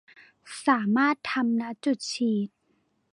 [0.65, 2.49] สามารถทำ ณ จุดฉีด